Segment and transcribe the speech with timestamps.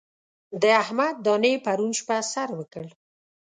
[0.61, 2.85] د احمد دانې پرون شپه سر وکړ.